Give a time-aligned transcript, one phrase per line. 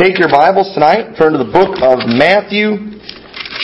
[0.00, 2.96] Take your Bibles tonight, turn to the book of Matthew,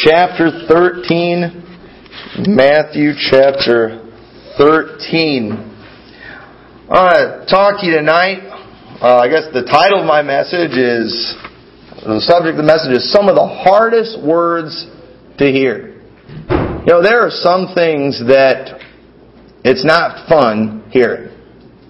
[0.05, 2.45] chapter 13.
[2.53, 4.05] Matthew, chapter
[4.59, 5.53] 13.
[5.53, 8.45] I want to talk to you tonight.
[9.01, 11.09] Uh, I guess the title of my message is,
[12.05, 14.85] the subject of the message is some of the hardest words
[15.39, 16.05] to hear.
[16.85, 18.77] You know, there are some things that
[19.65, 21.33] it's not fun hearing.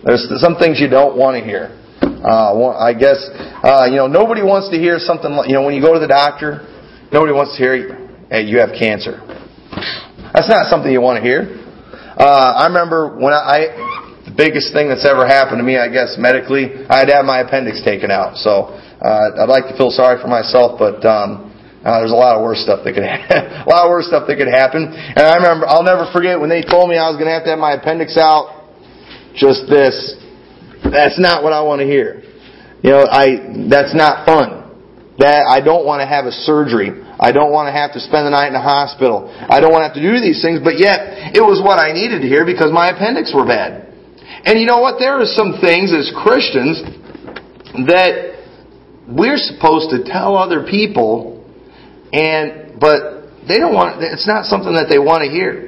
[0.05, 1.83] There's some things you don't want to hear.
[2.23, 3.21] Uh, I guess,
[3.63, 6.01] uh, you know, nobody wants to hear something like, you know, when you go to
[6.01, 6.65] the doctor,
[7.13, 9.21] nobody wants to hear, hey, you have cancer.
[10.33, 11.61] That's not something you want to hear.
[12.17, 13.69] Uh, I remember when I,
[14.25, 17.25] the biggest thing that's ever happened to me, I guess, medically, I had to have
[17.25, 18.37] my appendix taken out.
[18.41, 21.53] So, uh, I'd like to feel sorry for myself, but, um,
[21.87, 24.35] uh, there's a lot of worse stuff that could a lot of worse stuff that
[24.35, 24.91] could happen.
[24.91, 27.47] And I remember, I'll never forget when they told me I was going to have
[27.47, 28.67] to have my appendix out.
[29.39, 29.95] Just this,
[30.91, 32.23] that's not what I want to hear.
[32.83, 34.65] You know, I that's not fun.
[35.19, 36.93] That I don't want to have a surgery.
[37.19, 39.33] I don't want to have to spend the night in a hospital.
[39.33, 41.97] I don't want to have to do these things, but yet it was what I
[41.97, 43.89] needed to hear because my appendix were bad.
[44.45, 45.01] And you know what?
[45.01, 46.85] There are some things as Christians
[47.89, 48.37] that
[49.09, 51.37] we're supposed to tell other people
[52.13, 55.66] and but they don't want it's not something that they want to hear.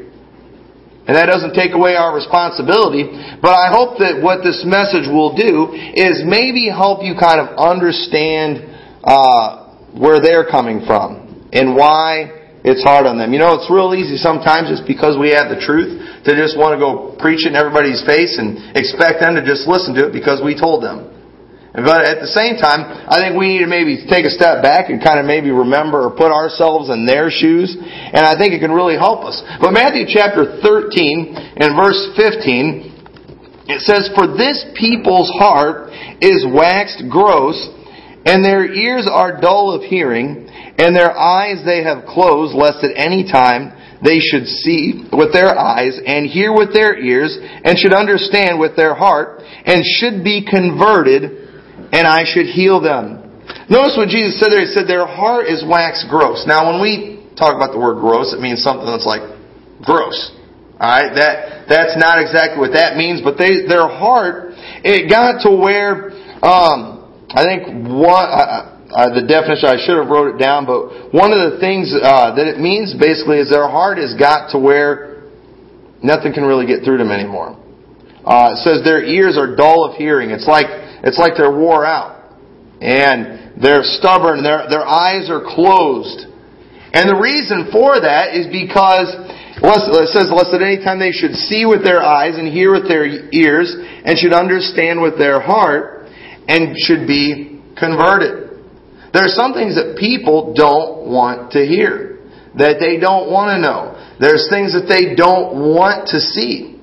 [1.09, 3.09] And that doesn't take away our responsibility,
[3.41, 7.57] but I hope that what this message will do is maybe help you kind of
[7.57, 8.61] understand
[9.01, 13.33] uh, where they're coming from and why it's hard on them.
[13.33, 15.97] You know, it's real easy sometimes just because we have the truth
[16.29, 19.65] to just want to go preach it in everybody's face and expect them to just
[19.65, 21.18] listen to it because we told them.
[21.75, 24.89] But at the same time, I think we need to maybe take a step back
[24.89, 27.77] and kind of maybe remember or put ourselves in their shoes.
[27.77, 29.37] And I think it can really help us.
[29.61, 35.93] But Matthew chapter 13 and verse 15, it says, For this people's heart
[36.25, 37.61] is waxed gross,
[38.25, 42.97] and their ears are dull of hearing, and their eyes they have closed, lest at
[42.97, 47.93] any time they should see with their eyes, and hear with their ears, and should
[47.93, 51.48] understand with their heart, and should be converted,
[51.93, 53.25] and I should heal them.
[53.71, 54.61] Notice what Jesus said there.
[54.61, 56.45] He said, Their heart is waxed gross.
[56.47, 59.25] Now, when we talk about the word gross, it means something that's like
[59.85, 60.33] gross.
[60.79, 61.15] Alright?
[61.19, 64.55] That, that's not exactly what that means, but they, their heart,
[64.87, 70.09] it got to where, um, I think one, uh, uh, the definition, I should have
[70.09, 73.69] wrote it down, but one of the things uh, that it means basically is their
[73.69, 75.29] heart has got to where
[76.01, 77.53] nothing can really get through them anymore.
[78.25, 80.31] Uh, it says their ears are dull of hearing.
[80.31, 82.35] It's like it's like they're wore out,
[82.81, 84.43] and they're stubborn.
[84.43, 86.27] Their their eyes are closed,
[86.93, 89.11] and the reason for that is because
[89.59, 92.87] it says lest at any time they should see with their eyes and hear with
[92.87, 96.07] their ears and should understand with their heart
[96.47, 98.55] and should be converted.
[99.13, 102.23] There are some things that people don't want to hear,
[102.55, 103.99] that they don't want to know.
[104.21, 106.79] There's things that they don't want to see.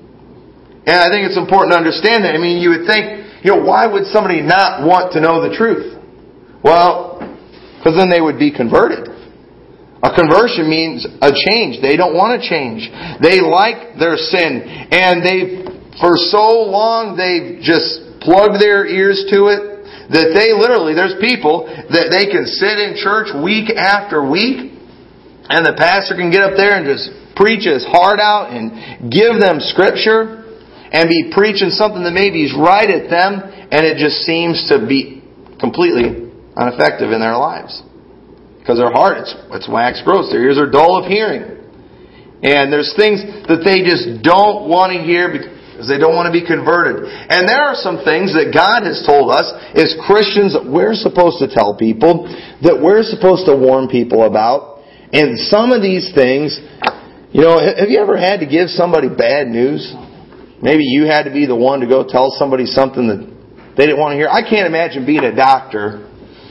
[0.86, 2.36] And I think it's important to understand that.
[2.36, 5.54] I mean, you would think, you know, why would somebody not want to know the
[5.54, 5.94] truth?
[6.66, 7.22] Well,
[7.78, 9.06] because then they would be converted.
[10.02, 11.78] A conversion means a change.
[11.78, 12.90] They don't want to change.
[13.22, 14.66] They like their sin.
[14.90, 15.62] And they've,
[16.02, 19.62] for so long, they've just plugged their ears to it
[20.10, 24.74] that they literally, there's people that they can sit in church week after week
[25.54, 29.38] and the pastor can get up there and just preach his heart out and give
[29.38, 30.45] them scripture
[30.92, 34.86] and be preaching something that maybe is right at them and it just seems to
[34.86, 35.24] be
[35.60, 37.82] completely ineffective in their lives.
[38.60, 40.32] Because their heart, it's, it's wax gross.
[40.32, 41.56] Their ears are dull of hearing.
[42.42, 46.36] And there's things that they just don't want to hear because they don't want to
[46.36, 47.06] be converted.
[47.06, 51.42] And there are some things that God has told us as Christians that we're supposed
[51.42, 52.30] to tell people,
[52.62, 54.82] that we're supposed to warn people about.
[55.14, 56.58] And some of these things,
[57.34, 59.84] you know, have you ever had to give somebody bad news?
[60.62, 64.00] Maybe you had to be the one to go tell somebody something that they didn't
[64.00, 64.30] want to hear.
[64.30, 66.08] I can't imagine being a doctor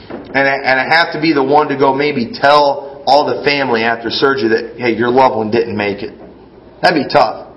[0.09, 3.43] and I, and I have to be the one to go maybe tell all the
[3.43, 6.13] family after surgery that, hey, your loved one didn't make it.
[6.81, 7.55] That'd be tough.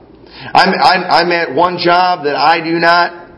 [0.55, 3.29] I'm, I'm, I'm at one job that I do not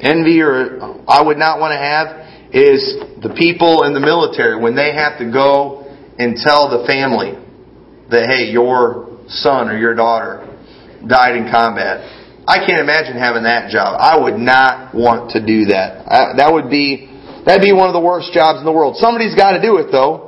[0.00, 4.74] envy or I would not want to have is the people in the military when
[4.74, 5.84] they have to go
[6.18, 7.34] and tell the family
[8.10, 10.46] that, hey, your son or your daughter
[11.06, 12.15] died in combat.
[12.46, 13.98] I can't imagine having that job.
[13.98, 16.06] I would not want to do that.
[16.06, 17.10] I, that would be,
[17.42, 18.96] that'd be one of the worst jobs in the world.
[19.02, 20.26] Somebody's got to do it though.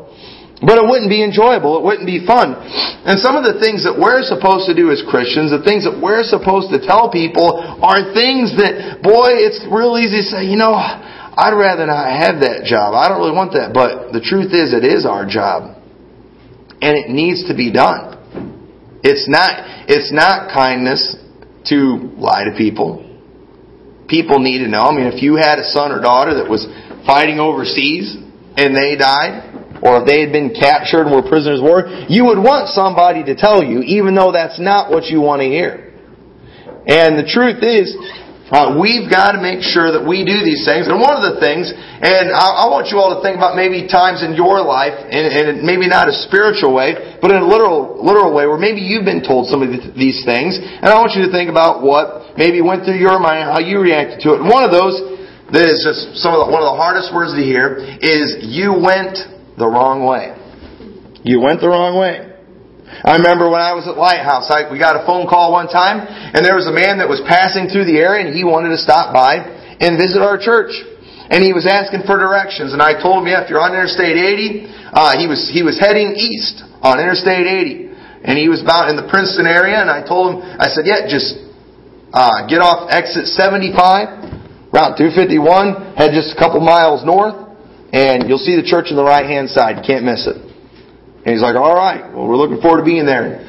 [0.59, 1.79] But it wouldn't be enjoyable.
[1.79, 2.59] It wouldn't be fun.
[3.07, 5.95] And some of the things that we're supposed to do as Christians, the things that
[5.95, 10.59] we're supposed to tell people are things that, boy, it's real easy to say, you
[10.59, 12.99] know, I'd rather not have that job.
[12.99, 13.71] I don't really want that.
[13.71, 15.79] But the truth is, it is our job.
[16.83, 18.19] And it needs to be done.
[19.07, 21.15] It's not, it's not kindness
[21.71, 23.05] to lie to people.
[24.09, 24.89] People need to know.
[24.89, 26.65] I mean, if you had a son or daughter that was
[27.05, 28.17] fighting overseas
[28.57, 32.25] and they died, or if they had been captured and were prisoners of war, you
[32.27, 35.95] would want somebody to tell you, even though that's not what you want to hear.
[36.89, 37.95] And the truth is,
[38.49, 40.89] uh, we've got to make sure that we do these things.
[40.89, 43.85] And one of the things, and I, I want you all to think about maybe
[43.85, 48.33] times in your life, and, maybe not a spiritual way, but in a literal, literal
[48.33, 50.57] way, where maybe you've been told some of these things.
[50.57, 53.85] And I want you to think about what maybe went through your mind, how you
[53.85, 54.41] reacted to it.
[54.41, 54.97] And one of those
[55.53, 58.73] that is just some of the, one of the hardest words to hear is you
[58.73, 59.17] went
[59.57, 60.37] the wrong way.
[61.25, 62.28] You went the wrong way.
[63.05, 66.03] I remember when I was at Lighthouse, I, we got a phone call one time,
[66.03, 68.81] and there was a man that was passing through the area, and he wanted to
[68.81, 69.39] stop by
[69.79, 70.75] and visit our church.
[71.29, 74.17] And he was asking for directions, and I told him, yeah, if you're on Interstate
[74.17, 74.65] 80,
[74.97, 78.97] uh, he was he was heading east on Interstate 80, and he was about in
[78.97, 81.37] the Princeton area, and I told him, I said, yeah, just
[82.17, 87.37] uh, get off exit 75, Route 251, head just a couple miles north,
[87.93, 89.77] and you'll see the church on the right hand side.
[89.77, 90.48] You can't miss it.
[91.29, 93.45] And he's like, all right, well, we're looking forward to being there.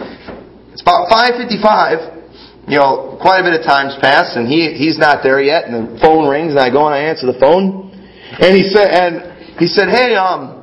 [0.76, 2.68] It's about 5.55.
[2.68, 5.96] You know, quite a bit of time's passed, and he, he's not there yet, and
[5.96, 7.88] the phone rings, and I go and I answer the phone.
[8.36, 10.60] And he said, and he said, hey, um,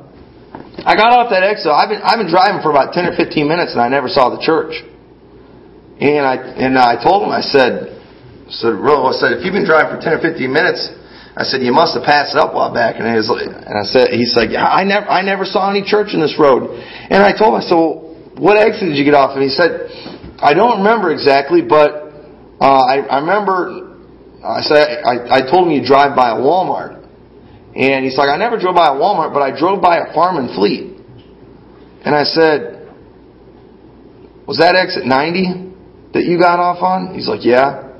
[0.85, 1.73] I got off that exit.
[1.73, 4.29] I've been, I've been driving for about 10 or 15 minutes, and I never saw
[4.29, 4.77] the church.
[5.97, 7.97] And I, and I told him, I said,
[8.53, 10.85] said, I said, if you've been driving for 10 or 15 minutes,
[11.37, 12.97] I said, you must have passed it up a while back.
[12.97, 16.17] And, he was, and I said, he's like, I never, I never saw any church
[16.17, 16.65] in this road.
[16.73, 19.37] And I told him, I said, what exit did you get off?
[19.37, 19.85] And he said,
[20.41, 22.09] I don't remember exactly, but
[22.59, 23.85] uh, I, I remember.
[24.43, 27.05] I said, I, I told him you drive by a Walmart,
[27.75, 30.37] and he's like, I never drove by a Walmart, but I drove by a farm
[30.37, 30.97] and fleet.
[32.05, 32.87] And I said,
[34.47, 37.13] was that exit 90 that you got off on?
[37.13, 37.93] He's like, yeah.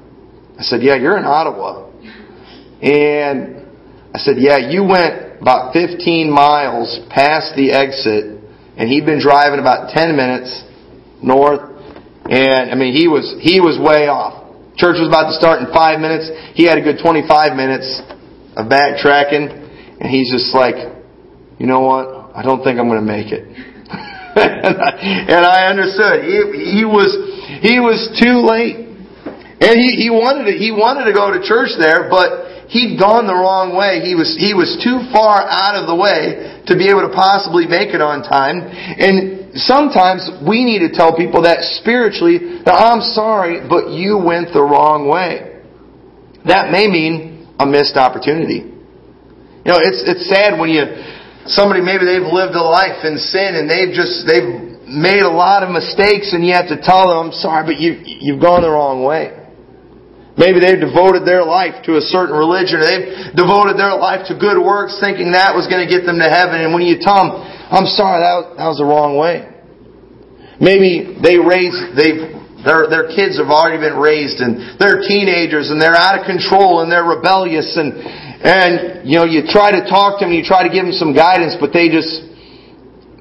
[0.57, 1.86] I said, yeah, you're in Ottawa.
[2.81, 3.65] And
[4.13, 8.37] I said, yeah, you went about 15 miles past the exit
[8.77, 10.63] and he'd been driving about 10 minutes
[11.21, 11.61] north
[12.29, 14.45] and I mean he was he was way off.
[14.77, 16.29] Church was about to start in 5 minutes.
[16.53, 17.87] He had a good 25 minutes
[18.57, 19.49] of backtracking
[20.01, 20.77] and he's just like,
[21.57, 22.37] "You know what?
[22.37, 23.41] I don't think I'm going to make it."
[24.37, 26.21] and I understood.
[26.21, 27.09] He, he was
[27.61, 28.85] he was too late.
[29.57, 33.27] And he, he wanted to, he wanted to go to church there, but he'd gone
[33.27, 34.03] the wrong way.
[34.03, 37.67] He was, he was too far out of the way to be able to possibly
[37.67, 38.67] make it on time.
[38.67, 44.51] And sometimes we need to tell people that spiritually, that I'm sorry, but you went
[44.51, 45.63] the wrong way.
[46.45, 48.67] That may mean a missed opportunity.
[48.67, 50.83] You know, it's, it's sad when you,
[51.47, 55.63] somebody maybe they've lived a life in sin and they've just, they've made a lot
[55.63, 58.71] of mistakes and you have to tell them, I'm sorry, but you, you've gone the
[58.71, 59.46] wrong way.
[60.37, 64.61] Maybe they've devoted their life to a certain religion, they've devoted their life to good
[64.61, 66.61] works, thinking that was going to get them to heaven.
[66.61, 67.31] And when you tell them,
[67.73, 69.49] "I'm sorry, that was, that was the wrong way,"
[70.61, 75.81] maybe they raise they've, their their kids have already been raised, and they're teenagers, and
[75.81, 80.21] they're out of control, and they're rebellious, and and you know you try to talk
[80.21, 82.13] to them, you try to give them some guidance, but they just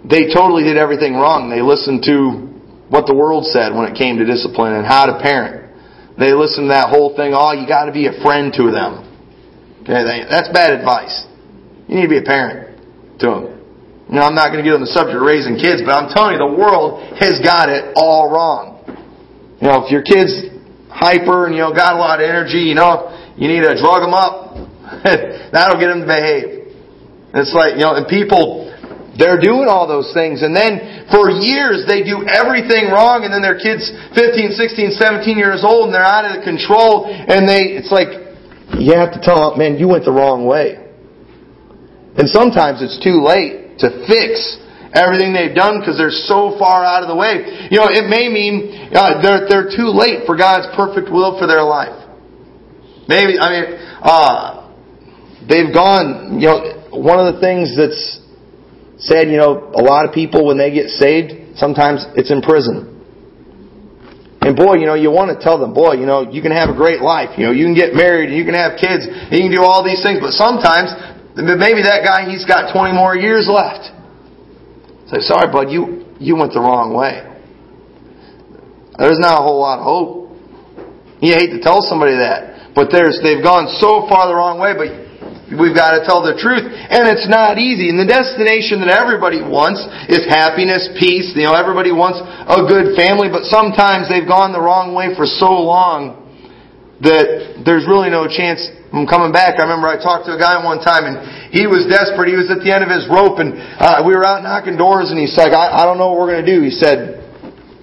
[0.05, 1.49] they totally did everything wrong.
[1.49, 2.45] They listened to
[2.93, 5.66] what the world said when it came to discipline and how to parent.
[6.19, 9.05] They listen to that whole thing, oh, you gotta be a friend to them.
[9.83, 11.27] Okay, that's bad advice.
[11.87, 12.81] You need to be a parent
[13.21, 13.57] to them.
[14.09, 16.39] Now, I'm not going to get on the subject of raising kids, but I'm telling
[16.39, 18.79] you, the world has got it all wrong.
[19.59, 20.47] You know, if your kid's
[20.91, 24.07] hyper and, you know, got a lot of energy, you know, you need to drug
[24.07, 24.63] them up.
[25.51, 26.71] That'll get them to behave.
[27.35, 28.66] It's like, you know, and people,
[29.19, 30.43] they're doing all those things.
[30.43, 35.37] And then for years they do everything wrong and then their kids 15, 16, 17
[35.37, 38.27] years old and they're out of control and they, it's like,
[38.79, 40.77] you have to tell them, man, you went the wrong way.
[42.17, 44.59] And sometimes it's too late to fix
[44.97, 47.69] everything they've done because they're so far out of the way.
[47.71, 51.47] You know, it may mean uh, they're they're too late for God's perfect will for
[51.47, 51.93] their life.
[53.07, 53.67] Maybe I mean
[54.01, 54.73] uh,
[55.45, 56.41] they've gone.
[56.41, 56.59] You know,
[56.97, 58.25] one of the things that's
[58.99, 59.29] said.
[59.29, 62.97] You know, a lot of people when they get saved, sometimes it's in prison.
[64.47, 66.71] And boy, you know, you want to tell them, boy, you know, you can have
[66.71, 67.35] a great life.
[67.35, 69.67] You know, you can get married, and you can have kids, and you can do
[69.67, 70.23] all these things.
[70.23, 70.95] But sometimes,
[71.35, 73.91] maybe that guy, he's got 20 more years left.
[75.11, 77.27] Say, sorry, bud, you, you went the wrong way.
[78.99, 80.15] There's not a whole lot of hope.
[81.21, 82.73] You hate to tell somebody that.
[82.75, 85.06] But there's, they've gone so far the wrong way, but
[85.47, 86.67] We've got to tell the truth.
[86.67, 87.87] And it's not easy.
[87.87, 89.79] And the destination that everybody wants
[90.11, 91.31] is happiness, peace.
[91.39, 95.23] You know, everybody wants a good family, but sometimes they've gone the wrong way for
[95.23, 96.27] so long
[96.99, 99.61] that there's really no chance of coming back.
[99.61, 102.27] I remember I talked to a guy one time and he was desperate.
[102.27, 105.15] He was at the end of his rope and uh, we were out knocking doors
[105.15, 106.65] and he's like, I, I don't know what we're going to do.
[106.65, 107.23] He said,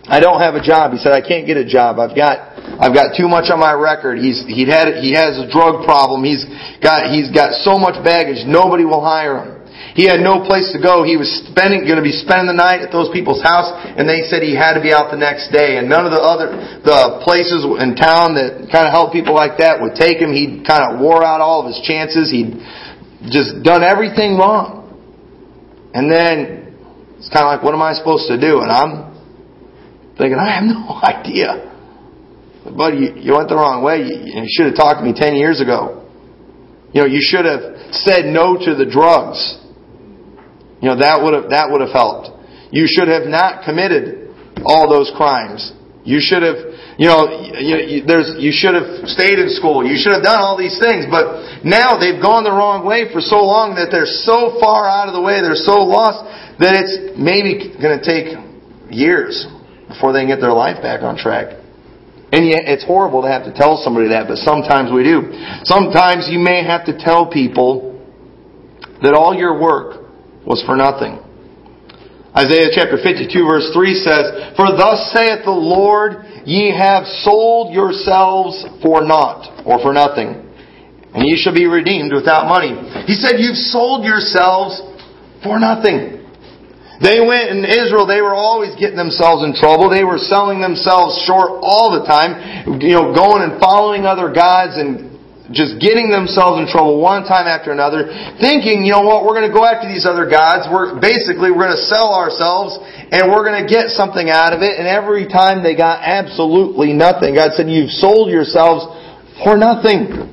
[0.10, 0.91] I don't have a job.
[0.91, 2.01] He said, I can't get a job.
[2.01, 2.52] I've got
[2.83, 4.19] I've got too much on my record.
[4.19, 6.27] He's he had he has a drug problem.
[6.27, 6.43] He's
[6.83, 8.43] got he's got so much baggage.
[8.43, 9.63] Nobody will hire him.
[9.95, 11.07] He had no place to go.
[11.07, 14.27] He was spending going to be spending the night at those people's house, and they
[14.27, 15.79] said he had to be out the next day.
[15.79, 16.51] And none of the other
[16.83, 20.35] the places in town that kind of help people like that would take him.
[20.35, 22.35] He kind of wore out all of his chances.
[22.35, 22.59] He'd
[23.31, 24.83] just done everything wrong.
[25.95, 26.75] And then
[27.15, 28.59] it's kind of like, what am I supposed to do?
[28.59, 29.15] And I'm
[30.19, 31.73] thinking, I have no idea.
[32.63, 34.08] Buddy, you, you went the wrong way.
[34.08, 36.08] You, you should have talked to me 10 years ago.
[36.93, 39.60] You know, you should have said no to the drugs.
[40.79, 42.29] You know, that would have, that would have helped.
[42.72, 44.32] You should have not committed
[44.63, 45.74] all those crimes.
[46.03, 46.60] You should have,
[47.00, 49.88] you know, you, there's, you should have stayed in school.
[49.88, 51.08] You should have done all these things.
[51.08, 55.08] But now they've gone the wrong way for so long that they're so far out
[55.08, 56.27] of the way, they're so lost
[56.60, 58.36] that it's maybe going to take
[58.91, 59.48] years
[59.88, 61.62] before they can get their life back on track.
[62.33, 65.29] And yet, it's horrible to have to tell somebody that, but sometimes we do.
[65.69, 67.93] Sometimes you may have to tell people
[69.05, 70.09] that all your work
[70.41, 71.21] was for nothing.
[72.33, 78.65] Isaiah chapter 52 verse 3 says, For thus saith the Lord, ye have sold yourselves
[78.81, 80.41] for naught, or for nothing,
[81.13, 82.73] and ye shall be redeemed without money.
[83.05, 84.81] He said, You've sold yourselves
[85.45, 86.23] for nothing.
[87.03, 89.91] They went in Israel, they were always getting themselves in trouble.
[89.91, 94.79] They were selling themselves short all the time, you know, going and following other gods
[94.79, 95.12] and
[95.51, 98.07] just getting themselves in trouble one time after another,
[98.39, 100.72] thinking, you know what, we're going to go after these other gods.
[100.72, 104.63] We're basically we're going to sell ourselves and we're going to get something out of
[104.63, 104.79] it.
[104.79, 108.88] And every time they got absolutely nothing, God said, "You've sold yourselves
[109.43, 110.31] for nothing.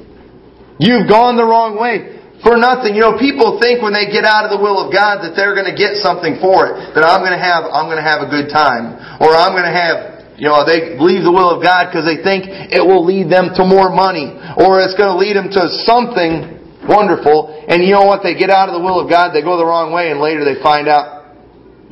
[0.79, 2.97] You've gone the wrong way." For nothing.
[2.97, 5.53] You know, people think when they get out of the will of God that they're
[5.53, 6.97] going to get something for it.
[6.97, 8.97] That I'm going to have, I'm going to have a good time.
[9.21, 12.25] Or I'm going to have, you know, they leave the will of God because they
[12.25, 14.33] think it will lead them to more money.
[14.57, 17.53] Or it's going to lead them to something wonderful.
[17.69, 18.25] And you know what?
[18.25, 20.43] They get out of the will of God, they go the wrong way, and later
[20.43, 21.21] they find out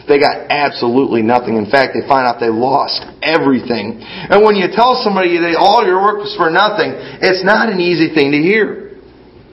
[0.09, 1.61] they got absolutely nothing.
[1.61, 4.01] In fact, they find out they lost everything.
[4.01, 7.77] And when you tell somebody that all your work was for nothing, it's not an
[7.77, 8.88] easy thing to hear.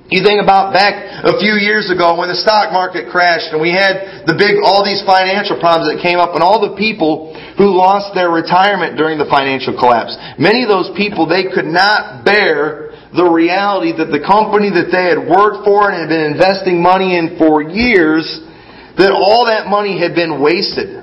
[0.05, 3.73] You think about back a few years ago when the stock market crashed and we
[3.73, 7.73] had the big, all these financial problems that came up and all the people who
[7.73, 10.13] lost their retirement during the financial collapse.
[10.37, 15.09] Many of those people, they could not bear the reality that the company that they
[15.09, 18.29] had worked for and had been investing money in for years,
[19.01, 21.01] that all that money had been wasted.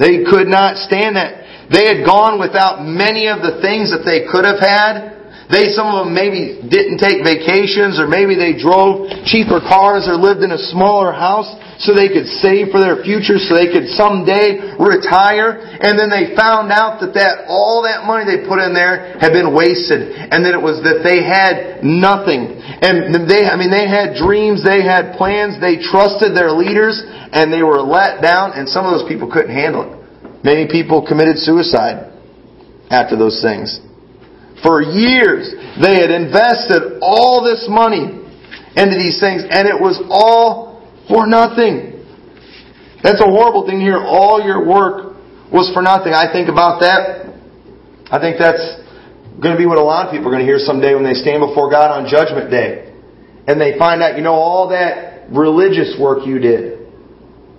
[0.00, 1.68] They could not stand that.
[1.68, 5.19] They had gone without many of the things that they could have had
[5.50, 10.14] they, some of them maybe didn't take vacations or maybe they drove cheaper cars or
[10.14, 11.50] lived in a smaller house
[11.82, 15.58] so they could save for their future so they could someday retire.
[15.82, 19.34] And then they found out that that, all that money they put in there had
[19.34, 22.54] been wasted and that it was that they had nothing.
[22.78, 27.50] And they, I mean, they had dreams, they had plans, they trusted their leaders and
[27.50, 29.92] they were let down and some of those people couldn't handle it.
[30.46, 32.06] Many people committed suicide
[32.86, 33.82] after those things.
[34.62, 38.20] For years, they had invested all this money
[38.76, 42.04] into these things, and it was all for nothing.
[43.02, 43.98] That's a horrible thing to hear.
[43.98, 45.16] All your work
[45.50, 46.12] was for nothing.
[46.12, 47.32] I think about that.
[48.12, 48.80] I think that's
[49.40, 51.16] going to be what a lot of people are going to hear someday when they
[51.16, 52.92] stand before God on Judgment Day.
[53.48, 56.86] And they find out, you know, all that religious work you did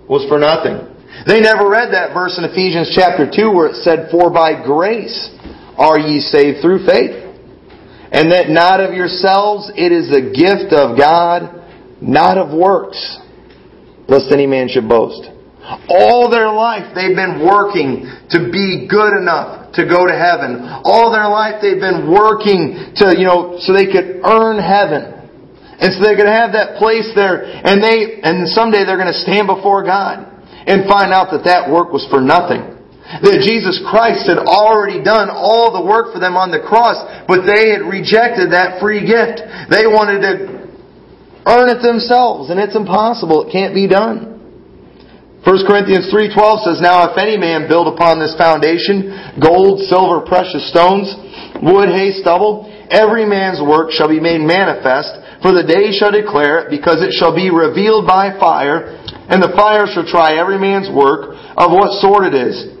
[0.08, 0.88] was for nothing.
[1.26, 5.28] They never read that verse in Ephesians chapter 2 where it said, For by grace
[5.78, 7.22] are ye saved through faith.
[8.12, 11.64] And that not of yourselves, it is the gift of God,
[12.02, 13.00] not of works,
[14.06, 15.32] lest any man should boast.
[15.88, 18.04] All their life they've been working
[18.36, 20.60] to be good enough to go to heaven.
[20.84, 25.22] All their life they've been working to, you know, so they could earn heaven.
[25.80, 29.12] And so they're going to have that place there and they, and someday they're going
[29.12, 30.28] to stand before God
[30.68, 32.81] and find out that that work was for nothing.
[33.20, 36.96] That Jesus Christ had already done all the work for them on the cross,
[37.28, 39.44] but they had rejected that free gift.
[39.68, 40.34] They wanted to
[41.44, 43.44] earn it themselves, and it's impossible.
[43.44, 44.32] It can't be done.
[45.42, 49.10] 1 Corinthians 3.12 says, Now if any man build upon this foundation
[49.42, 51.10] gold, silver, precious stones,
[51.58, 56.62] wood, hay, stubble, every man's work shall be made manifest, for the day shall declare
[56.62, 58.94] it, because it shall be revealed by fire,
[59.26, 62.78] and the fire shall try every man's work of what sort it is.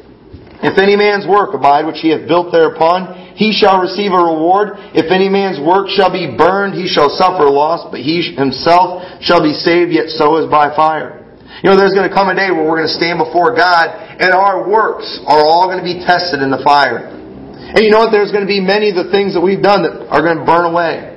[0.62, 4.78] If any man's work abide which he hath built thereupon, he shall receive a reward.
[4.94, 9.42] If any man's work shall be burned, he shall suffer loss, but he himself shall
[9.42, 11.22] be saved, yet so is by fire.
[11.62, 13.90] You know, there's going to come a day where we're going to stand before God,
[14.22, 17.10] and our works are all going to be tested in the fire.
[17.10, 18.14] And you know what?
[18.14, 20.46] There's going to be many of the things that we've done that are going to
[20.46, 21.12] burn away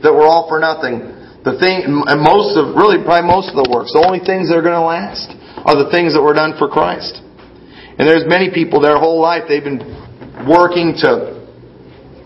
[0.00, 1.04] that were all for nothing.
[1.44, 4.56] The thing, and most of, really probably most of the works, the only things that
[4.60, 5.32] are going to last
[5.64, 7.20] are the things that were done for Christ.
[8.00, 9.84] And there's many people their whole life they've been
[10.48, 11.36] working to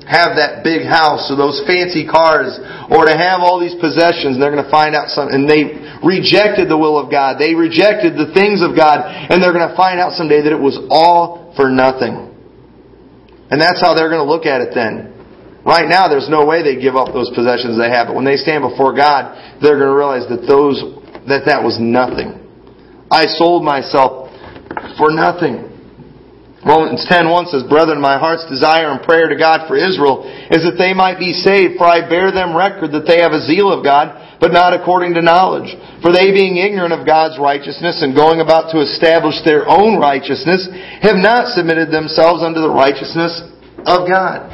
[0.06, 2.54] have that big house or those fancy cars
[2.94, 5.74] or to have all these possessions and they're going to find out something and they
[6.06, 7.42] rejected the will of God.
[7.42, 10.62] They rejected the things of God and they're going to find out someday that it
[10.62, 12.30] was all for nothing.
[13.50, 15.10] And that's how they're going to look at it then.
[15.66, 18.38] Right now, there's no way they give up those possessions they have, but when they
[18.38, 20.78] stand before God, they're going to realize that those,
[21.26, 22.38] that that was nothing.
[23.10, 24.23] I sold myself
[24.98, 25.74] for nothing.
[26.64, 30.80] Romans 10.1 says, Brethren, my heart's desire and prayer to God for Israel is that
[30.80, 33.84] they might be saved, for I bear them record that they have a zeal of
[33.84, 35.68] God, but not according to knowledge.
[36.00, 40.64] For they being ignorant of God's righteousness and going about to establish their own righteousness,
[41.04, 43.44] have not submitted themselves unto the righteousness
[43.84, 44.48] of God.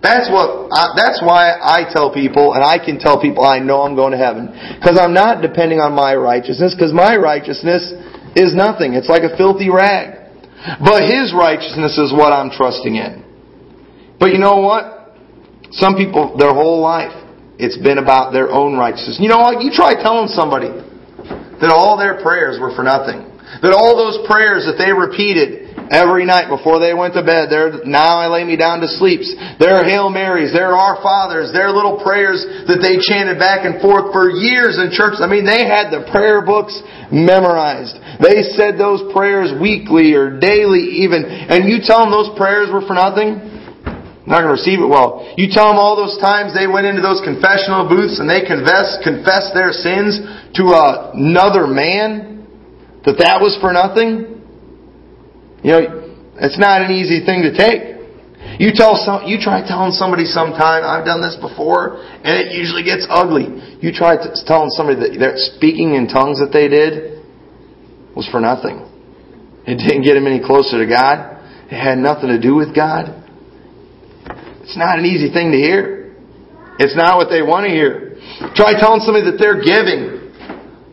[0.00, 0.72] That's what.
[0.72, 4.12] I, that's why I tell people, and I can tell people I know I'm going
[4.12, 6.72] to heaven because I'm not depending on my righteousness.
[6.72, 7.92] Because my righteousness
[8.36, 8.92] is nothing.
[8.92, 10.22] It's like a filthy rag.
[10.78, 13.24] But His righteousness is what I'm trusting in.
[14.20, 15.16] But you know what?
[15.72, 17.12] Some people, their whole life,
[17.58, 19.18] it's been about their own righteousness.
[19.20, 19.64] You know what?
[19.64, 23.24] You try telling somebody that all their prayers were for nothing.
[23.64, 27.48] That all those prayers that they repeated every night before they went to bed.
[27.50, 29.22] There, now I lay me down to sleep.
[29.58, 33.38] There are Hail Marys, there are Our Fathers, there are little prayers that they chanted
[33.38, 35.18] back and forth for years in church.
[35.22, 36.74] I mean, they had the prayer books
[37.10, 37.96] memorized.
[38.18, 41.24] They said those prayers weekly or daily even.
[41.24, 43.56] And you tell them those prayers were for nothing?
[44.26, 45.22] Not going to receive it well.
[45.38, 49.06] You tell them all those times they went into those confessional booths and they confessed,
[49.06, 50.18] confessed their sins
[50.58, 52.42] to another man,
[53.06, 54.35] that that was for nothing?
[55.66, 55.82] You know,
[56.38, 57.98] it's not an easy thing to take.
[58.62, 62.86] You tell some, you try telling somebody sometime, I've done this before, and it usually
[62.86, 63.50] gets ugly.
[63.82, 64.14] You try
[64.46, 67.18] telling somebody that they're speaking in tongues that they did
[68.14, 68.86] was for nothing.
[69.66, 71.34] It didn't get them any closer to God.
[71.66, 73.10] It had nothing to do with God.
[74.62, 76.14] It's not an easy thing to hear.
[76.78, 78.22] It's not what they want to hear.
[78.54, 80.25] Try telling somebody that they're giving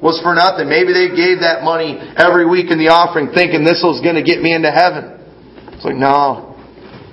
[0.03, 0.67] was for nothing.
[0.67, 4.25] Maybe they gave that money every week in the offering thinking this was going to
[4.25, 5.15] get me into heaven.
[5.71, 6.59] It's like, no,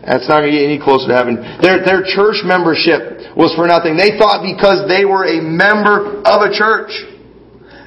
[0.02, 1.38] that's not going to get any closer to heaven.
[1.62, 3.94] Their, their church membership was for nothing.
[3.94, 6.90] They thought because they were a member of a church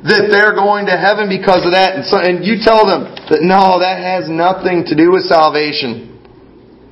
[0.07, 1.99] that they're going to heaven because of that.
[1.99, 6.15] And, so, and you tell them that no, that has nothing to do with salvation.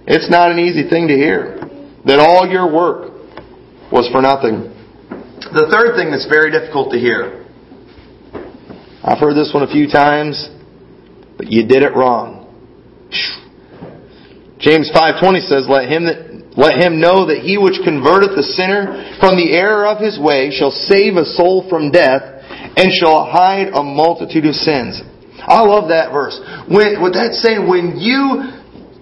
[0.04, 1.64] It's not an easy thing to hear.
[2.04, 3.16] That all your work
[3.88, 4.68] was for nothing.
[5.56, 7.41] The third thing that's very difficult to hear
[9.04, 10.50] I've heard this one a few times,
[11.36, 12.46] but you did it wrong.
[14.60, 16.18] James 5:20 says, "Let him that
[16.56, 20.52] let him know that he which converteth the sinner from the error of his way
[20.52, 22.22] shall save a soul from death
[22.78, 25.02] and shall hide a multitude of sins."
[25.48, 26.40] I love that verse.
[26.68, 28.52] When, what that's saying, when you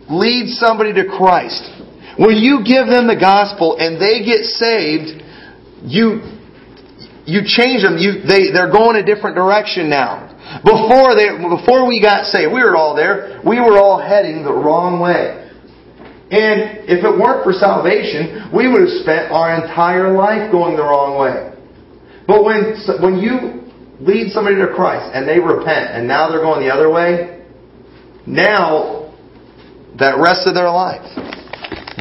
[0.10, 1.70] lead somebody to Christ,
[2.16, 5.22] when you give them the gospel and they get saved,
[5.84, 6.22] you
[7.30, 7.98] you change them.
[7.98, 10.26] You, they, they're going a different direction now.
[10.66, 13.40] Before they, before we got saved, we were all there.
[13.46, 15.46] We were all heading the wrong way.
[16.32, 20.84] And if it weren't for salvation, we would have spent our entire life going the
[20.84, 21.54] wrong way.
[22.26, 23.66] But when, when you
[24.00, 27.46] lead somebody to Christ and they repent and now they're going the other way,
[28.26, 29.14] now
[29.98, 31.06] that rest of their life,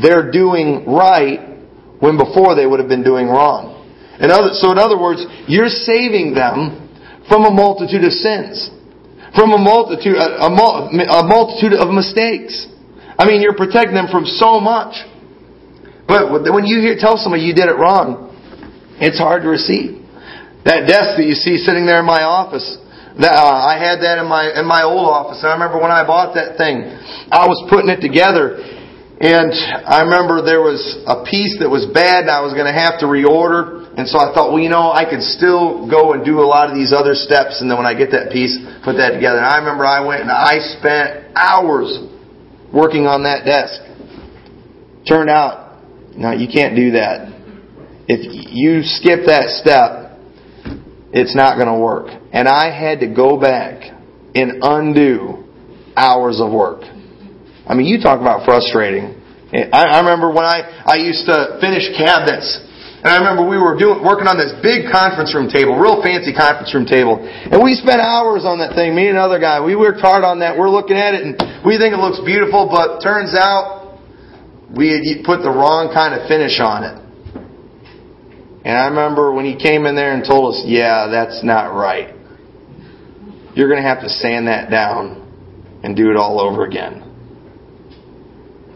[0.03, 1.41] they're doing right
[2.01, 3.78] when before they would have been doing wrong.
[4.21, 6.91] Other, so in other words, you're saving them
[7.29, 8.71] from a multitude of sins.
[9.35, 12.67] from a multitude, a, a, a multitude of mistakes.
[13.19, 14.95] I mean, you're protecting them from so much.
[16.07, 18.33] But when you hear tell somebody you did it wrong,
[18.99, 20.01] it's hard to receive.
[20.65, 22.65] That desk that you see sitting there in my office,
[23.21, 25.43] that, uh, I had that in my in my old office.
[25.43, 26.83] And I remember when I bought that thing,
[27.31, 28.59] I was putting it together,
[29.21, 29.53] and
[29.85, 32.99] I remember there was a piece that was bad, and I was going to have
[33.05, 33.78] to reorder.
[33.99, 36.71] And so I thought, well, you know, I could still go and do a lot
[36.71, 39.39] of these other steps, and then when I get that piece, put that together.
[39.39, 41.99] And I remember I went and I spent hours
[42.73, 43.83] working on that desk.
[45.03, 45.83] Turned out,
[46.15, 47.27] no, you can't do that.
[48.07, 48.23] If
[48.55, 50.15] you skip that step,
[51.11, 52.15] it's not going to work.
[52.33, 53.83] And I had to go back
[54.33, 55.43] and undo
[55.97, 56.83] hours of work.
[57.67, 59.19] I mean, you talk about frustrating.
[59.51, 62.68] I, remember when I, I used to finish cabinets
[63.09, 66.37] and I remember we were doing, working on this big conference room table, real fancy
[66.37, 67.17] conference room table.
[67.25, 69.65] And we spent hours on that thing, me and another guy.
[69.65, 70.53] We worked hard on that.
[70.53, 71.33] We're looking at it and
[71.65, 73.97] we think it looks beautiful, but turns out
[74.69, 77.01] we had put the wrong kind of finish on it.
[78.69, 82.13] And I remember when he came in there and told us, yeah, that's not right.
[83.57, 87.09] You're going to have to sand that down and do it all over again.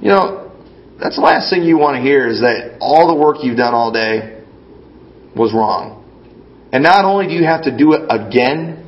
[0.01, 0.42] You know,
[1.03, 3.75] that's the last thing you want to hear is that all the work you've done
[3.75, 4.39] all day
[5.35, 5.99] was wrong.
[6.73, 8.87] And not only do you have to do it again,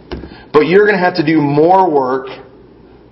[0.53, 2.31] but you're going to have to do more work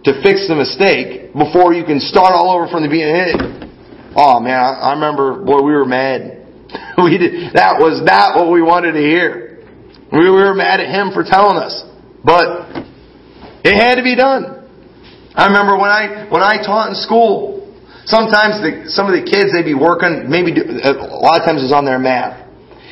[0.07, 3.67] to fix the mistake before you can start all over from the beginning.
[4.15, 6.47] Oh man, I, remember, boy, we were mad.
[7.03, 9.67] we did, that was not what we wanted to hear.
[10.13, 11.83] We were mad at him for telling us,
[12.23, 12.87] but
[13.65, 14.63] it had to be done.
[15.35, 17.62] I remember when I when I taught in school,
[18.05, 21.73] Sometimes the, some of the kids, they'd be working, maybe a lot of times it's
[21.73, 22.43] on their math.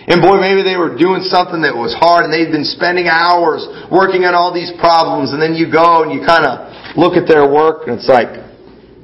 [0.07, 3.67] And boy, maybe they were doing something that was hard and they'd been spending hours
[3.91, 7.27] working on all these problems and then you go and you kind of look at
[7.27, 8.31] their work and it's like,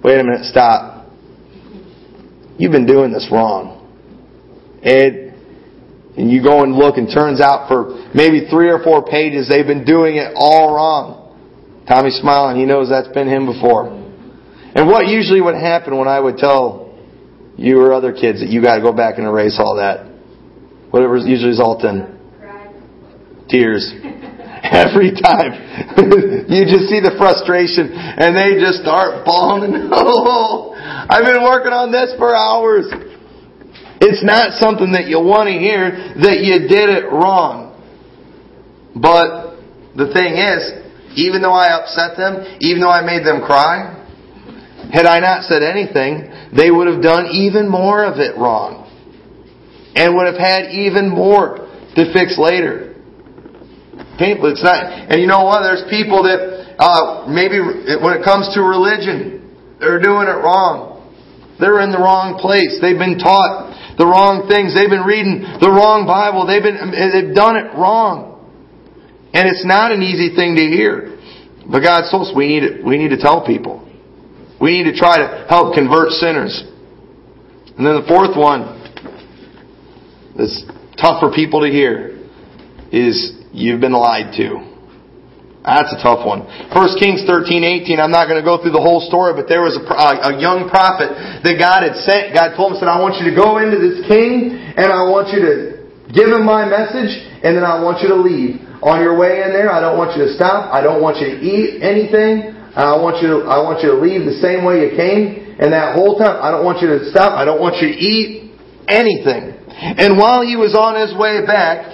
[0.02, 1.06] wait a minute, stop.
[2.58, 3.82] You've been doing this wrong.
[4.82, 5.34] And,
[6.16, 9.66] and you go and look and turns out for maybe three or four pages they've
[9.66, 11.84] been doing it all wrong.
[11.86, 12.56] Tommy's smiling.
[12.56, 14.05] He knows that's been him before.
[14.76, 16.92] And what usually would happen when I would tell
[17.56, 20.04] you or other kids that you got to go back and erase all that?
[20.92, 22.04] Whatever usually results in
[23.48, 23.88] tears.
[24.68, 25.56] Every time.
[26.52, 29.88] you just see the frustration and they just start bawling.
[29.96, 32.84] Oh, I've been working on this for hours.
[34.04, 35.88] It's not something that you want to hear
[36.20, 37.72] that you did it wrong.
[38.92, 39.56] But
[39.96, 43.95] the thing is, even though I upset them, even though I made them cry,
[44.92, 48.84] had I not said anything, they would have done even more of it wrong.
[49.94, 52.94] And would have had even more to fix later.
[54.18, 54.52] Painful.
[54.52, 55.64] It's not, and you know what?
[55.64, 61.00] There's people that, uh, maybe when it comes to religion, they're doing it wrong.
[61.58, 62.76] They're in the wrong place.
[62.80, 64.76] They've been taught the wrong things.
[64.76, 66.44] They've been reading the wrong Bible.
[66.44, 68.36] They've been, they've done it wrong.
[69.32, 71.16] And it's not an easy thing to hear.
[71.64, 73.85] But God told us we need we need to tell people.
[74.60, 76.64] We need to try to help convert sinners.
[77.76, 78.72] And then the fourth one
[80.36, 80.64] that's
[80.96, 82.16] tough for people to hear
[82.92, 84.64] is you've been lied to.
[85.66, 86.46] That's a tough one.
[86.46, 89.66] 1 Kings 13, 18, I'm not going to go through the whole story, but there
[89.66, 91.10] was a, a, young prophet
[91.42, 92.30] that God had sent.
[92.30, 95.34] God told him, said, I want you to go into this king, and I want
[95.34, 95.82] you to
[96.14, 97.10] give him my message,
[97.42, 98.62] and then I want you to leave.
[98.78, 100.70] On your way in there, I don't want you to stop.
[100.70, 102.55] I don't want you to eat anything.
[102.84, 105.56] I want you to, I want you to leave the same way you came.
[105.56, 107.32] And that whole time, I don't want you to stop.
[107.32, 108.52] I don't want you to eat
[108.84, 109.56] anything.
[109.72, 111.88] And while he was on his way back,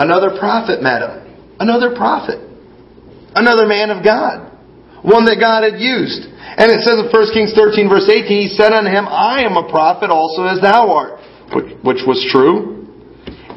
[0.00, 1.28] another prophet met him.
[1.60, 2.40] Another prophet.
[3.36, 4.48] Another man of God.
[5.04, 6.24] One that God had used.
[6.24, 9.60] And it says in 1 Kings 13 verse 18, he said unto him, I am
[9.60, 11.20] a prophet also as thou art.
[11.52, 12.77] Which, which was true.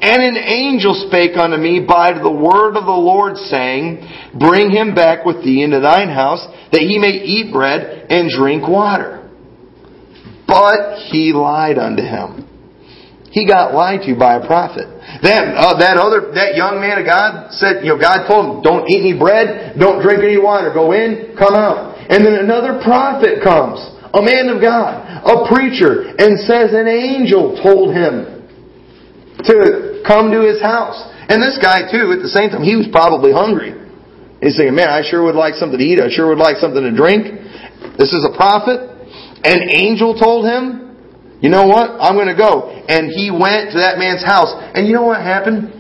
[0.01, 4.01] And an angel spake unto me by the word of the Lord, saying,
[4.33, 8.67] Bring him back with thee into thine house, that he may eat bread and drink
[8.67, 9.29] water.
[10.47, 12.49] But he lied unto him.
[13.29, 14.89] He got lied to by a prophet.
[15.23, 18.61] That uh, that other that young man of God said, you know, God told him,
[18.61, 20.73] "Don't eat any bread, don't drink any water.
[20.73, 23.79] Go in, come out." And then another prophet comes,
[24.11, 28.49] a man of God, a preacher, and says an angel told him
[29.47, 30.97] to come to his house.
[31.29, 33.77] And this guy too, at the same time, he was probably hungry.
[34.41, 36.01] He's thinking, man, I sure would like something to eat.
[36.01, 37.29] I sure would like something to drink.
[38.01, 38.89] This is a prophet.
[39.45, 40.81] An angel told him,
[41.41, 41.89] you know what?
[42.01, 42.69] I'm going to go.
[42.69, 44.49] And he went to that man's house.
[44.73, 45.73] And you know what happened?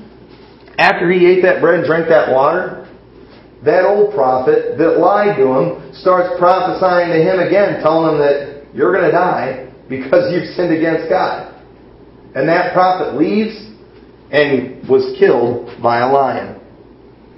[0.77, 2.89] After he ate that bread and drank that water,
[3.65, 8.73] that old prophet that lied to him starts prophesying to him again, telling him that
[8.73, 11.49] you're going to die because you've sinned against God.
[12.33, 13.70] And that prophet leaves
[14.31, 16.59] and was killed by a lion.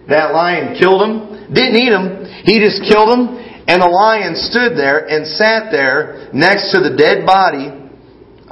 [0.10, 4.78] That lion killed him, didn't eat him, he just killed him, and the lion stood
[4.78, 7.72] there and sat there next to the dead body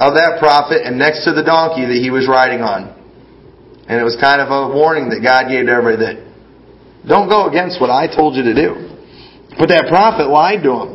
[0.00, 2.90] of that prophet and next to the donkey that he was riding on.
[3.86, 6.16] And it was kind of a warning that God gave to everybody that
[7.06, 8.88] don't go against what I told you to do.
[9.58, 10.90] But that prophet lied to him.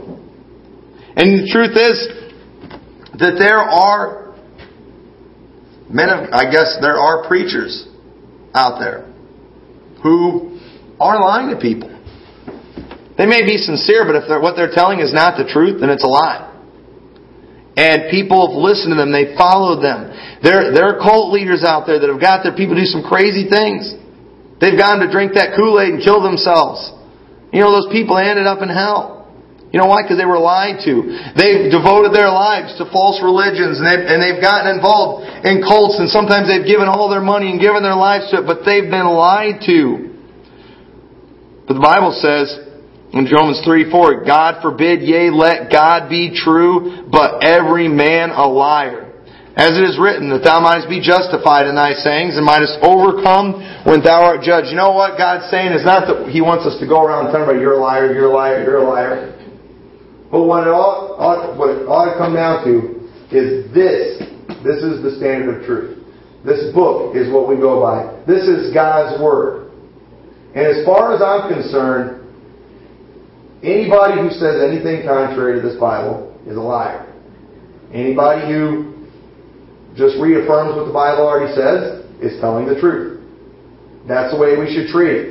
[1.15, 1.97] And the truth is
[3.21, 4.27] that there are
[5.89, 7.88] men of, I guess there are preachers
[8.54, 9.08] out there
[10.04, 10.60] who
[11.00, 11.89] are lying to people.
[13.17, 15.89] They may be sincere, but if they're, what they're telling is not the truth, then
[15.89, 16.45] it's a lie.
[17.78, 20.10] And people have listened to them, they followed them.
[20.41, 23.50] There, there are cult leaders out there that have got their people do some crazy
[23.50, 23.93] things.
[24.62, 26.89] They've gone to drink that Kool-Aid and kill themselves.
[27.54, 29.16] You know, those people ended up in hell.
[29.71, 30.01] You know why?
[30.03, 30.95] Because they were lied to.
[31.36, 35.99] They've devoted their lives to false religions and they've, and they've gotten involved in cults
[35.99, 38.88] and sometimes they've given all their money and given their lives to it, but they've
[38.88, 40.08] been lied to.
[41.67, 42.47] But the Bible says
[43.12, 48.47] in Romans 3 4, God forbid, yea, let God be true, but every man a
[48.47, 49.03] liar.
[49.58, 53.58] As it is written, that thou mightest be justified in thy sayings and mightest overcome
[53.84, 54.69] when thou art judged.
[54.69, 57.49] You know what God's saying is not that He wants us to go around telling
[57.49, 59.37] everybody, you're a liar, you're a liar, you're a liar.
[60.32, 62.98] But what it ought, ought, what it ought to come down to
[63.32, 64.20] is this.
[64.63, 66.04] This is the standard of truth.
[66.44, 68.24] This book is what we go by.
[68.26, 69.72] This is God's Word.
[70.56, 72.24] And as far as I'm concerned,
[73.63, 77.06] anybody who says anything contrary to this Bible is a liar.
[77.94, 79.08] Anybody who
[79.96, 83.24] just reaffirms what the Bible already says is telling the truth.
[84.08, 85.28] That's the way we should treat it.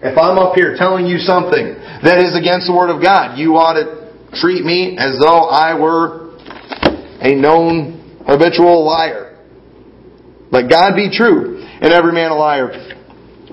[0.00, 3.56] If I'm up here telling you something that is against the Word of God, you
[3.56, 3.97] ought to
[4.34, 6.36] treat me as though I were
[7.20, 9.36] a known habitual liar.
[10.50, 12.94] Let God be true and every man a liar.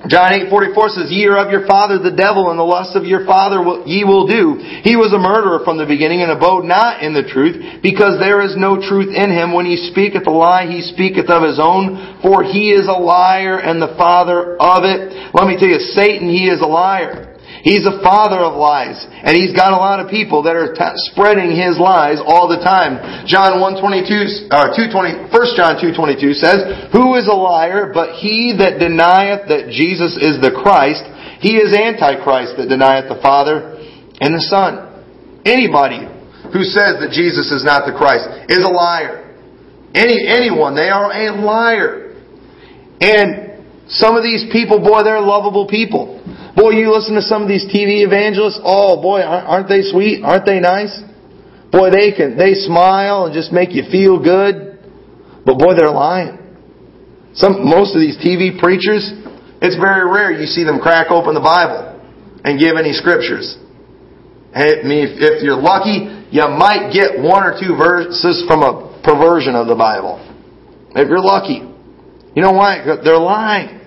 [0.07, 3.25] John 8:44 says, "Ye are of your father the devil, and the lust of your
[3.25, 4.61] father ye will do.
[4.83, 8.41] He was a murderer from the beginning, and abode not in the truth, because there
[8.41, 9.51] is no truth in him.
[9.51, 13.57] When he speaketh a lie, he speaketh of his own, for he is a liar
[13.57, 17.34] and the father of it." Let me tell you, Satan, he is a liar.
[17.65, 19.01] He's a father of lies.
[19.09, 22.61] And he's got a lot of people that are t- spreading his lies all the
[22.61, 23.25] time.
[23.25, 28.53] John 122, or 220, 1 uh, John 2.22 says, Who is a liar but he
[28.61, 31.01] that denieth that Jesus is the Christ?
[31.41, 33.81] He is Antichrist that denieth the Father
[34.21, 34.85] and the Son.
[35.41, 36.05] Anybody
[36.53, 39.25] who says that Jesus is not the Christ is a liar.
[39.97, 42.13] Any, anyone, they are a liar.
[43.01, 46.14] And some of these people, boy, they're lovable people.
[46.55, 48.59] Boy, you listen to some of these TV evangelists.
[48.63, 50.23] Oh boy, aren't they sweet?
[50.23, 50.95] Aren't they nice?
[51.71, 54.79] Boy, they can they smile and just make you feel good.
[55.45, 56.39] But boy, they're lying.
[57.35, 59.11] Some most of these TV preachers,
[59.59, 61.99] it's very rare you see them crack open the Bible
[62.45, 63.59] and give any scriptures.
[64.55, 69.01] I mean, if, if you're lucky, you might get one or two verses from a
[69.03, 70.23] perversion of the Bible.
[70.95, 71.59] If you're lucky.
[72.35, 72.79] You know why?
[73.03, 73.84] They're lying.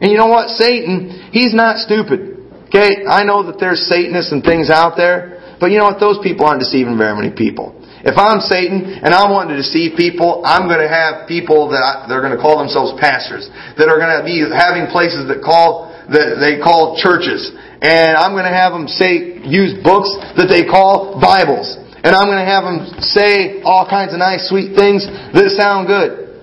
[0.00, 0.50] And you know what?
[0.50, 2.36] Satan, he's not stupid.
[2.68, 3.06] Okay?
[3.08, 6.00] I know that there's Satanists and things out there, but you know what?
[6.00, 7.72] Those people aren't deceiving very many people.
[8.06, 12.06] If I'm Satan and I'm wanting to deceive people, I'm going to have people that
[12.06, 15.90] they're going to call themselves pastors that are going to be having places that call
[16.06, 17.50] that they call churches,
[17.82, 20.06] and I'm going to have them say use books
[20.38, 21.74] that they call Bibles,
[22.06, 25.90] and I'm going to have them say all kinds of nice, sweet things that sound
[25.90, 26.38] good.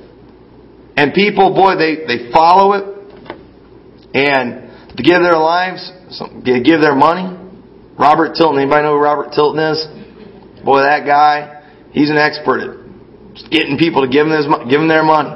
[0.99, 2.92] And people, boy, they they follow it,
[4.13, 5.91] and to give their lives,
[6.43, 7.39] give their money.
[7.97, 9.85] Robert Tilton, anybody know who Robert Tilton is?
[10.63, 12.83] Boy, that guy, he's an expert at
[13.49, 14.33] getting people to give him,
[14.69, 15.33] give their money.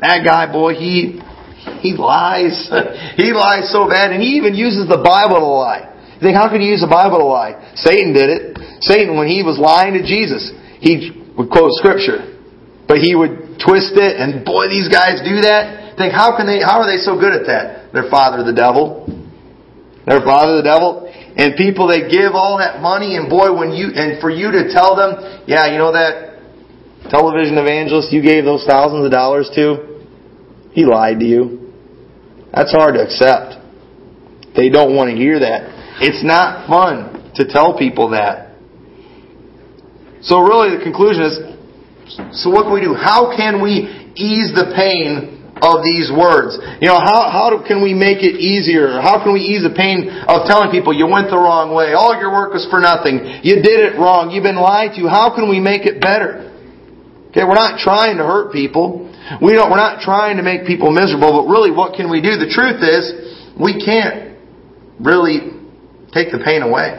[0.00, 1.20] That guy, boy, he
[1.80, 2.70] he lies.
[3.16, 5.88] he lies so bad, and he even uses the Bible to lie.
[6.16, 7.58] You think, how could he use the Bible to lie?
[7.74, 8.42] Satan did it.
[8.82, 12.38] Satan, when he was lying to Jesus, he would quote Scripture,
[12.86, 15.96] but he would twist it, and boy, these guys do that.
[15.96, 16.60] Think, how can they?
[16.62, 17.81] How are they so good at that?
[17.92, 19.06] Their father, the devil.
[20.06, 21.06] Their father, the devil.
[21.36, 24.72] And people, they give all that money, and boy, when you and for you to
[24.72, 26.32] tell them, yeah, you know that
[27.10, 30.04] television evangelist you gave those thousands of dollars to,
[30.72, 31.72] he lied to you.
[32.52, 33.56] That's hard to accept.
[34.54, 35.72] They don't want to hear that.
[36.00, 38.52] It's not fun to tell people that.
[40.22, 41.34] So really the conclusion is,
[42.38, 42.94] so what can we do?
[42.94, 46.58] How can we ease the pain of these words.
[46.82, 48.98] You know, how, how can we make it easier?
[48.98, 51.94] How can we ease the pain of telling people you went the wrong way?
[51.94, 53.22] All your work was for nothing.
[53.46, 54.34] You did it wrong.
[54.34, 55.06] You've been lied to.
[55.06, 56.50] How can we make it better?
[57.30, 59.06] Okay, we're not trying to hurt people.
[59.38, 62.34] We don't, we're not trying to make people miserable, but really what can we do?
[62.36, 64.34] The truth is, we can't
[64.98, 65.62] really
[66.10, 66.98] take the pain away.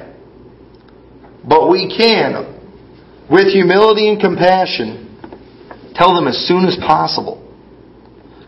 [1.43, 5.19] But we can, with humility and compassion,
[5.93, 7.42] tell them as soon as possible.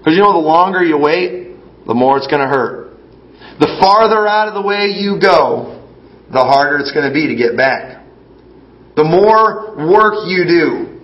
[0.05, 2.93] Because you know, the longer you wait, the more it's going to hurt.
[3.57, 5.81] The farther out of the way you go,
[6.29, 8.05] the harder it's going to be to get back.
[8.95, 11.01] The more work you do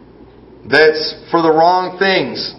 [0.69, 2.53] that's for the wrong things,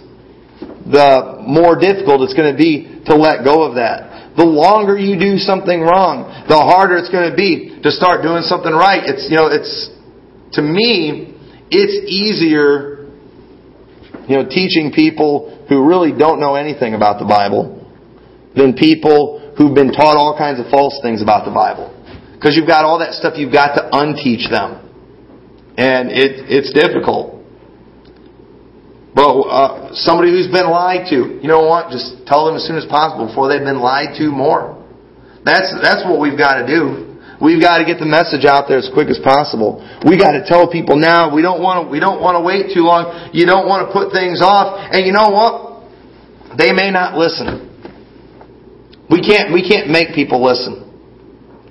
[0.91, 5.19] the more difficult it's going to be to let go of that the longer you
[5.19, 9.05] do something wrong, the harder it's going to be to start doing something right.
[9.05, 9.93] It's, you know, it's,
[10.57, 11.37] to me,
[11.69, 13.13] it's easier,
[14.25, 17.81] you know, teaching people who really don't know anything about the Bible
[18.55, 21.89] than people who've been taught all kinds of false things about the Bible.
[22.37, 24.85] Because you've got all that stuff you've got to unteach them.
[25.77, 27.41] And it, it's difficult.
[29.15, 31.93] But uh, somebody who's been lied to, you know what?
[31.93, 34.81] Just tell them as soon as possible before they've been lied to more.
[35.45, 37.12] That's that's what we've got to do.
[37.43, 39.83] We've got to get the message out there as quick as possible.
[40.07, 41.35] We got to tell people now.
[41.35, 41.91] We don't want to.
[41.91, 43.35] We don't want to wait too long.
[43.35, 44.79] You don't want to put things off.
[44.79, 45.83] And you know what?
[46.55, 47.67] They may not listen.
[49.11, 49.51] We can't.
[49.53, 50.87] We can't make people listen.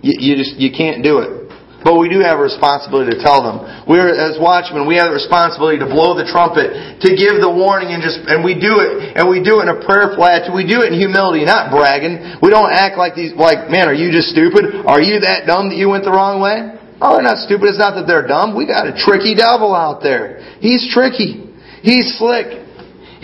[0.03, 1.40] You, you just you can't do it.
[1.82, 3.65] But we do have a responsibility to tell them.
[3.89, 7.89] We're, as watchmen, we have a responsibility to blow the trumpet, to give the warning
[7.89, 10.54] and just, and we do it, and we do it in a prayerful attitude.
[10.54, 12.38] We do it in humility, not bragging.
[12.38, 14.86] We don't act like these, like, man, are you just stupid?
[14.86, 16.78] Are you that dumb that you went the wrong way?
[17.02, 17.65] Oh, they're not stupid.
[17.74, 18.54] It's not that they're dumb.
[18.54, 20.38] We got a tricky devil out there.
[20.62, 21.50] He's tricky.
[21.82, 22.62] He's slick.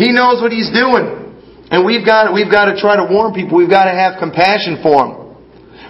[0.02, 1.30] He knows what he's doing.
[1.70, 3.58] And we've got, we've got to try to warn people.
[3.58, 5.27] We've got to have compassion for them.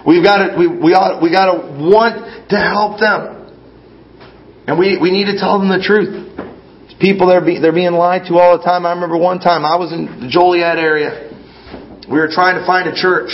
[0.06, 3.38] We've got to, we, we, ought, we got to want to help them.
[4.68, 6.28] And we, we need to tell them the truth.
[7.00, 8.84] People, they're, be, they're being lied to all the time.
[8.84, 11.30] I remember one time I was in the Joliet area.
[12.10, 13.32] We were trying to find a church.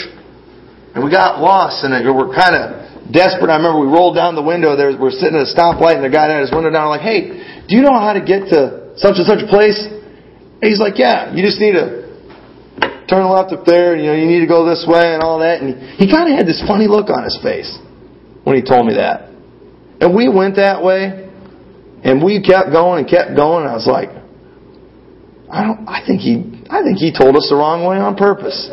[0.95, 3.51] And we got lost and we were kind of desperate.
[3.51, 4.95] I remember we rolled down the window there.
[4.95, 6.87] We are sitting at a stoplight and the guy had his window down.
[6.87, 9.81] like, hey, do you know how to get to such and such a place?
[9.81, 12.04] And he's like, yeah, you just need to
[13.09, 15.41] turn left up there, and you know, you need to go this way and all
[15.41, 15.61] that.
[15.61, 17.79] And he, he kind of had this funny look on his face
[18.45, 19.29] when he told me that.
[20.01, 21.29] And we went that way,
[22.05, 23.65] and we kept going and kept going.
[23.65, 24.11] And I was like,
[25.51, 25.87] I don't.
[25.89, 26.65] I think he.
[26.71, 28.69] I think he told us the wrong way on purpose.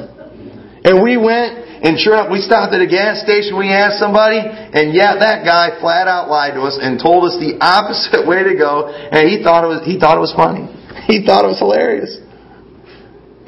[0.82, 3.54] And we went, and sure enough, we stopped at a gas station.
[3.58, 7.38] We asked somebody, and yeah, that guy flat out lied to us and told us
[7.38, 8.90] the opposite way to go.
[8.90, 9.82] And he thought it was.
[9.86, 10.70] He thought it was funny.
[11.10, 12.21] He thought it was hilarious.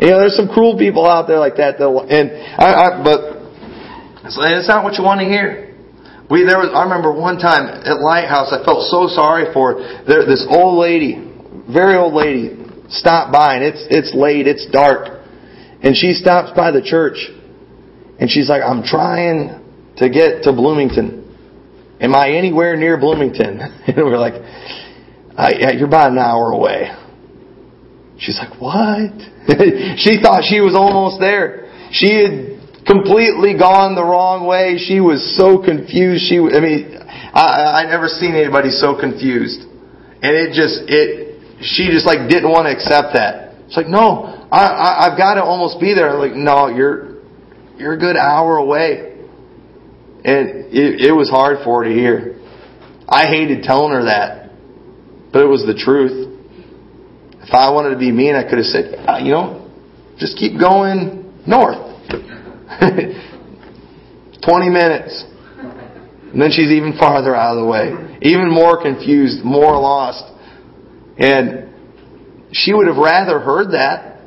[0.03, 1.79] You know, there's some cruel people out there like that.
[1.79, 2.29] Though, and
[2.59, 3.39] I, I, but
[4.27, 5.79] it's not what you want to hear.
[6.29, 6.75] We there was.
[6.75, 11.23] I remember one time at Lighthouse, I felt so sorry for there, this old lady,
[11.71, 15.23] very old lady, stopped by, and it's it's late, it's dark,
[15.79, 17.31] and she stops by the church,
[18.19, 19.55] and she's like, "I'm trying
[20.03, 21.23] to get to Bloomington.
[22.01, 24.35] Am I anywhere near Bloomington?" And we're like,
[25.79, 26.91] "You're about an hour away."
[28.23, 29.11] She's like, "What?"
[29.99, 31.67] she thought she was almost there.
[31.91, 32.53] She had
[32.85, 34.77] completely gone the wrong way.
[34.79, 36.23] She was so confused.
[36.27, 39.61] She, I mean, I, I never seen anybody so confused.
[40.23, 43.55] And it just, it, she just like didn't want to accept that.
[43.67, 46.09] It's like, no, I, I, I've got to almost be there.
[46.11, 47.23] I'm like, no, you're,
[47.77, 49.11] you're a good hour away.
[50.23, 52.39] And it, it was hard for her to hear.
[53.07, 54.51] I hated telling her that,
[55.33, 56.22] but it was the truth.
[57.43, 59.69] If I wanted to be mean, I could have said, uh, you know,
[60.17, 61.77] just keep going north.
[64.43, 65.25] 20 minutes.
[66.31, 68.17] And then she's even farther out of the way.
[68.21, 70.23] Even more confused, more lost.
[71.17, 71.69] And
[72.53, 74.21] she would have rather heard that.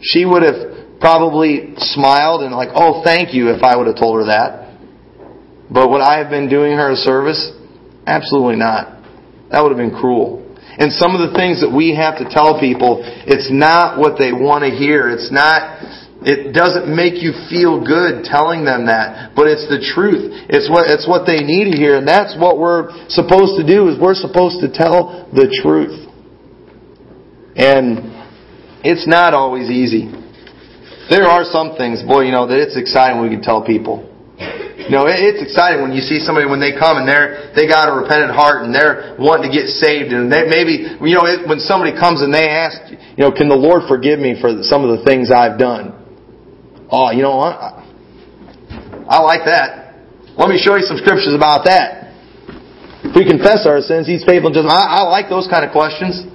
[0.00, 4.18] She would have probably smiled and like, oh, thank you if I would have told
[4.20, 4.72] her that.
[5.70, 7.52] But would I have been doing her a service?
[8.06, 9.02] Absolutely not.
[9.50, 10.43] That would have been cruel.
[10.78, 14.32] And some of the things that we have to tell people, it's not what they
[14.34, 15.06] want to hear.
[15.06, 15.78] It's not,
[16.26, 20.34] it doesn't make you feel good telling them that, but it's the truth.
[20.50, 21.98] It's what, it's what they need to hear.
[21.98, 26.10] And that's what we're supposed to do is we're supposed to tell the truth.
[27.54, 28.10] And
[28.82, 30.10] it's not always easy.
[31.10, 34.10] There are some things, boy, you know, that it's exciting we can tell people.
[34.84, 37.88] You know, it's exciting when you see somebody when they come and they're they got
[37.88, 41.48] a repentant heart and they're wanting to get saved and they maybe you know it,
[41.48, 44.84] when somebody comes and they ask you know can the Lord forgive me for some
[44.84, 45.96] of the things I've done?
[46.92, 47.56] Oh, you know what?
[47.56, 47.80] I,
[49.08, 49.96] I like that.
[50.36, 52.12] Let me show you some scriptures about that.
[53.08, 54.68] If we confess our sins, He's faithful and just.
[54.68, 56.28] I, I like those kind of questions,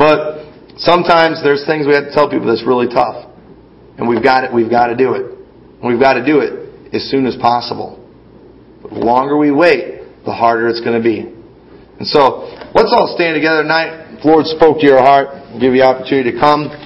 [0.00, 0.48] but
[0.80, 3.28] sometimes there's things we have to tell people that's really tough,
[4.00, 4.52] and we've got it.
[4.52, 5.36] We've got to do it.
[5.84, 8.02] We've got to do it as soon as possible.
[8.82, 11.20] But the longer we wait, the harder it's going to be.
[11.98, 14.20] And so, let's all stand together tonight.
[14.22, 15.28] The Lord spoke to your heart,
[15.60, 16.85] give you opportunity to come.